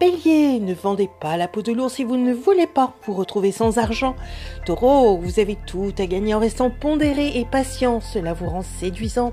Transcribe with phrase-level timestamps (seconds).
[0.00, 3.50] Bélier, ne vendez pas la peau de l'ours si vous ne voulez pas vous retrouver
[3.50, 4.14] sans argent.
[4.64, 9.32] Taureau, vous avez tout à gagner en restant pondéré et patient, cela vous rend séduisant.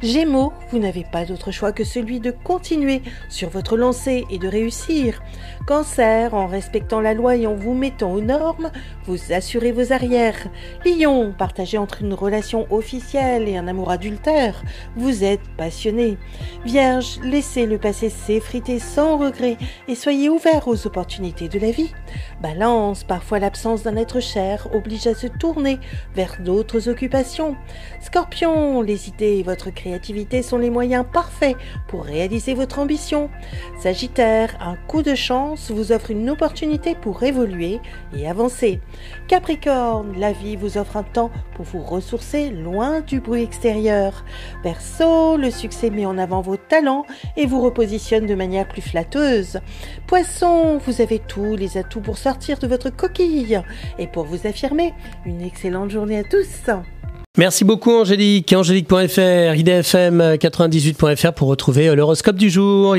[0.00, 4.48] Gémeaux, vous n'avez pas d'autre choix que celui de continuer sur votre lancée et de
[4.48, 5.22] réussir.
[5.66, 8.70] Cancer, en respectant la loi et en vous mettant aux normes,
[9.04, 10.48] vous assurez vos arrières.
[10.86, 14.62] Lion, partagez entre une relation officielle et un amour adultère,
[14.96, 16.16] vous êtes passionné.
[16.64, 19.58] Vierge, laissez le passé s'effriter sans regret
[19.88, 21.92] et soyez ouvert aux opportunités de la vie.
[22.40, 25.80] Balance, parfois l'absence d'un être cher oblige à se tourner
[26.14, 27.56] vers d'autres occupations.
[28.00, 31.56] Scorpion, les idées et votre créativité sont les moyens parfaits
[31.88, 33.30] pour réaliser votre ambition.
[33.80, 37.80] Sagittaire, un coup de chance vous offre une opportunité pour évoluer
[38.16, 38.78] et avancer.
[39.26, 44.24] Capricorne, la vie vous offre un temps pour vous ressourcer loin du bruit extérieur.
[44.62, 49.58] Verseau, le succès met en avant vos talents et vous repositionne de manière plus flatteuse.
[50.06, 53.60] Poisson, vous avez tous les atouts pour sortir de votre coquille
[53.98, 54.92] et pour vous affirmer.
[55.24, 56.70] Une excellente journée à tous.
[57.38, 58.52] Merci beaucoup Angélique.
[58.52, 62.94] Angélique.fr, idfm98.fr pour retrouver l'horoscope du jour.